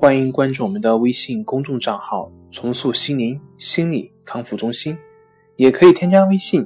[0.00, 4.96] 欢迎关注我们的微信公众账号“重塑心灵心理康复中心”，
[5.58, 6.64] 也可以添加微信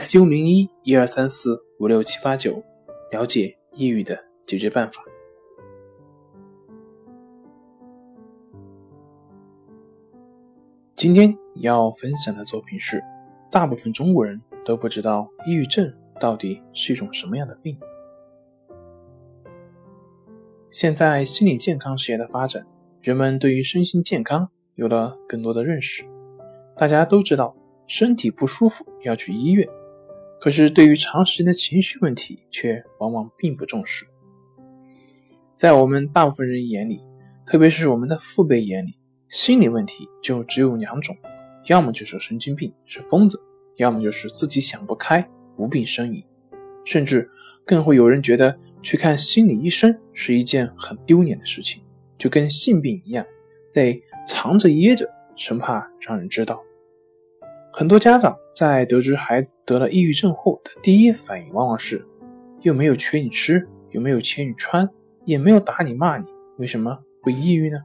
[0.00, 2.64] “su 零一一二三四五六七八九”，
[3.12, 5.02] 了解抑郁的解决办法。
[10.96, 13.04] 今天要分享的作品是：
[13.50, 17.78] 大部分中国人都不知道抑郁症到底是一种什么样的病。
[20.72, 22.64] 现在心理健康事业的发展，
[23.02, 26.02] 人们对于身心健康有了更多的认识。
[26.78, 27.54] 大家都知道，
[27.86, 29.68] 身体不舒服要去医院，
[30.40, 34.06] 可是对于长时间的情绪问题，却往往并不重视。
[35.54, 37.02] 在我们大部分人眼里，
[37.44, 38.94] 特别是我们的父辈眼里，
[39.28, 41.14] 心理问题就只有两种：
[41.66, 43.36] 要么就是神经病，是疯子；
[43.76, 45.28] 要么就是自己想不开，
[45.58, 46.24] 无病呻吟。
[46.82, 47.30] 甚至
[47.64, 51.82] 更会有人觉得去看心理医生是一件很丢脸的事情，
[52.18, 53.24] 就跟性病一样，
[53.72, 56.62] 得藏着掖着，生怕让人知道。
[57.72, 62.04] 很多家长在得知孩子得了抑郁症后的第一反应往往是：
[62.60, 64.88] 又没有缺你吃，又没有钱你穿，
[65.24, 66.26] 也没有打你骂你，
[66.58, 67.78] 为什么会抑郁呢？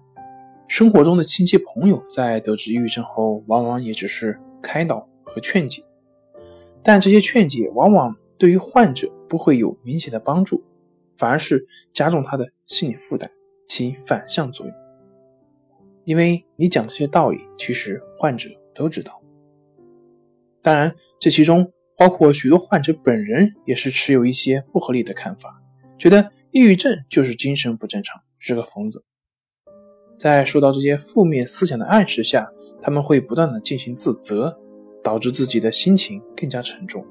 [0.68, 5.84] 生活中的亲戚朋友在得知抑郁症后，往往也只是开导和劝解，
[6.84, 8.16] 但这些劝解往往。
[8.40, 10.64] 对于患者不会有明显的帮助，
[11.18, 13.30] 反而是加重他的心理负担，
[13.68, 14.76] 起反向作用。
[16.06, 19.22] 因为你讲这些道理，其实患者都知道。
[20.62, 25.62] 当然，这其中包括许多患者本人也是持有一些不合理的看法，
[25.98, 29.04] 觉得抑郁症就是精神不正常，是个疯子。
[30.18, 32.50] 在受到这些负面思想的暗示下，
[32.82, 34.58] 他们会不断的进行自责，
[35.04, 37.06] 导致自己的心情更加沉重。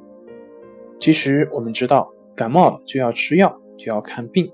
[0.98, 4.50] 其实我们知道，感冒了就要吃药，就要看病，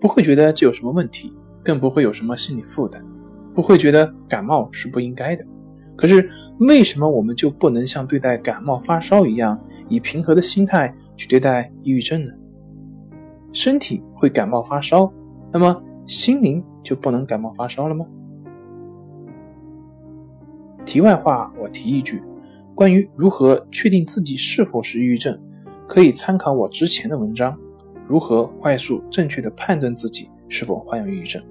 [0.00, 3.04] 不会觉得这有什么问题，更不会有什么心理负担，
[3.54, 5.44] 不会觉得感冒是不应该的。
[5.96, 9.58] 可是为什么我们就不能像对待感冒发烧一样，
[9.88, 12.32] 以平和的心态去对待抑郁症呢？
[13.52, 15.12] 身体会感冒发烧，
[15.52, 18.04] 那么心灵就不能感冒发烧了吗？
[20.84, 22.22] 题外话，我提一句，
[22.74, 25.40] 关于如何确定自己是否是抑郁症。
[25.86, 27.56] 可以参考我之前的文章，
[28.06, 31.42] 如何快速正确的判断自己是否患有抑郁症。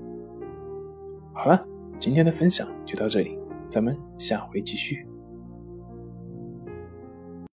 [1.33, 1.65] 好了，
[1.99, 3.37] 今天的分享就到这里，
[3.67, 5.07] 咱们下回继续。